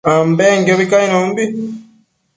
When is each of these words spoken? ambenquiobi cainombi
ambenquiobi 0.13 0.85
cainombi 0.91 1.43